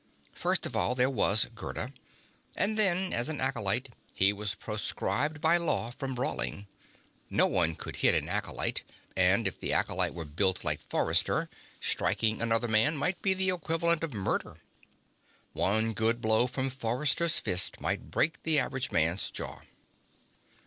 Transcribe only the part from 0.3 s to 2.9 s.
First of all, there was Gerda. And